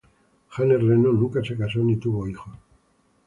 Janet 0.49 0.81
Reno, 0.81 1.11
nunca 1.11 1.43
se 1.43 1.55
casó 1.55 1.77
ni 1.83 1.95
tuvo 1.97 2.27
hijos. 2.27 2.57